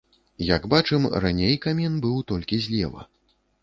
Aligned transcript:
Як 0.55 0.65
бачым, 0.75 1.05
раней 1.27 1.55
камін 1.69 2.03
быў 2.09 2.19
толькі 2.35 2.65
злева. 2.69 3.01